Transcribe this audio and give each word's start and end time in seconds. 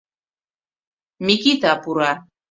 Микита 1.25 1.71
пура. 1.83 2.11